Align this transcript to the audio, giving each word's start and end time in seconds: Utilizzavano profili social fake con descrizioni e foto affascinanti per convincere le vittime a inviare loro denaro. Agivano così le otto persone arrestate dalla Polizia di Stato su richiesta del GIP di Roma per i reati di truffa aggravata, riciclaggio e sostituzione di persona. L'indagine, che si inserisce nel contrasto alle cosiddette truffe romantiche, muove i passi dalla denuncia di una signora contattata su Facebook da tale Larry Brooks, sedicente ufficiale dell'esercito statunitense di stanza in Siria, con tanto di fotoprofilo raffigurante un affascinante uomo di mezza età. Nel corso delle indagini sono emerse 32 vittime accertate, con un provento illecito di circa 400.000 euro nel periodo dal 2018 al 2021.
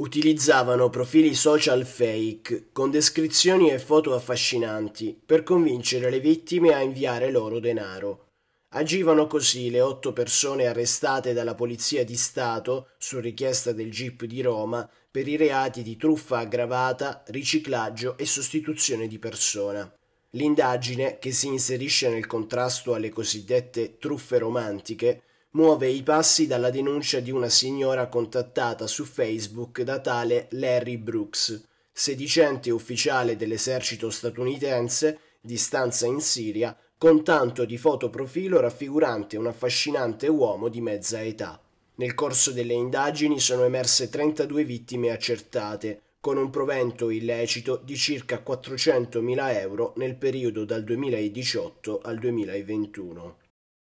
Utilizzavano 0.00 0.88
profili 0.88 1.34
social 1.34 1.84
fake 1.84 2.68
con 2.72 2.90
descrizioni 2.90 3.70
e 3.70 3.78
foto 3.78 4.14
affascinanti 4.14 5.14
per 5.26 5.42
convincere 5.42 6.08
le 6.08 6.20
vittime 6.20 6.72
a 6.72 6.80
inviare 6.80 7.30
loro 7.30 7.58
denaro. 7.60 8.28
Agivano 8.70 9.26
così 9.26 9.68
le 9.68 9.82
otto 9.82 10.14
persone 10.14 10.66
arrestate 10.66 11.34
dalla 11.34 11.54
Polizia 11.54 12.02
di 12.02 12.16
Stato 12.16 12.88
su 12.96 13.20
richiesta 13.20 13.72
del 13.72 13.90
GIP 13.90 14.24
di 14.24 14.40
Roma 14.40 14.88
per 15.10 15.28
i 15.28 15.36
reati 15.36 15.82
di 15.82 15.98
truffa 15.98 16.38
aggravata, 16.38 17.22
riciclaggio 17.26 18.16
e 18.16 18.24
sostituzione 18.24 19.06
di 19.06 19.18
persona. 19.18 19.92
L'indagine, 20.30 21.18
che 21.18 21.30
si 21.30 21.48
inserisce 21.48 22.08
nel 22.08 22.26
contrasto 22.26 22.94
alle 22.94 23.10
cosiddette 23.10 23.98
truffe 23.98 24.38
romantiche, 24.38 25.24
muove 25.52 25.88
i 25.88 26.02
passi 26.04 26.46
dalla 26.46 26.70
denuncia 26.70 27.18
di 27.18 27.32
una 27.32 27.48
signora 27.48 28.06
contattata 28.06 28.86
su 28.86 29.04
Facebook 29.04 29.82
da 29.82 29.98
tale 29.98 30.46
Larry 30.50 30.96
Brooks, 30.96 31.66
sedicente 31.90 32.70
ufficiale 32.70 33.34
dell'esercito 33.34 34.10
statunitense 34.10 35.18
di 35.40 35.56
stanza 35.56 36.06
in 36.06 36.20
Siria, 36.20 36.76
con 36.96 37.24
tanto 37.24 37.64
di 37.64 37.76
fotoprofilo 37.78 38.60
raffigurante 38.60 39.36
un 39.36 39.48
affascinante 39.48 40.28
uomo 40.28 40.68
di 40.68 40.80
mezza 40.80 41.20
età. 41.20 41.60
Nel 41.96 42.14
corso 42.14 42.52
delle 42.52 42.74
indagini 42.74 43.40
sono 43.40 43.64
emerse 43.64 44.08
32 44.08 44.64
vittime 44.64 45.10
accertate, 45.10 46.02
con 46.20 46.36
un 46.36 46.50
provento 46.50 47.10
illecito 47.10 47.80
di 47.82 47.96
circa 47.96 48.42
400.000 48.46 49.54
euro 49.58 49.94
nel 49.96 50.14
periodo 50.14 50.64
dal 50.64 50.84
2018 50.84 52.00
al 52.02 52.18
2021. 52.18 53.39